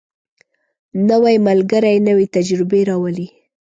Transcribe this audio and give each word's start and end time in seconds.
نوی 1.09 1.35
ملګری 1.47 1.95
نوې 2.07 2.25
تجربې 2.35 2.81
راولي 2.89 3.27